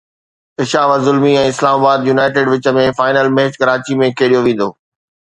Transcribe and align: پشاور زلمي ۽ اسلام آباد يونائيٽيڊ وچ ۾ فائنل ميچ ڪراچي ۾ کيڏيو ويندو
پشاور 0.59 0.99
زلمي 1.07 1.33
۽ 1.41 1.43
اسلام 1.49 1.73
آباد 1.81 1.99
يونائيٽيڊ 2.11 2.45
وچ 2.53 2.65
۾ 2.79 2.87
فائنل 3.01 3.27
ميچ 3.37 3.53
ڪراچي 3.65 3.93
۾ 4.01 4.09
کيڏيو 4.23 4.41
ويندو 4.49 4.69